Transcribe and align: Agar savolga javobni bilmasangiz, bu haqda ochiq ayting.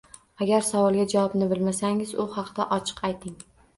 Agar 0.45 0.63
savolga 0.69 1.03
javobni 1.13 1.49
bilmasangiz, 1.51 2.17
bu 2.23 2.25
haqda 2.39 2.67
ochiq 2.79 3.05
ayting. 3.11 3.37